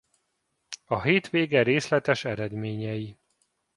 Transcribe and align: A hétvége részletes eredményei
A 0.85 1.01
hétvége 1.01 1.61
részletes 1.63 2.25
eredményei 2.25 3.17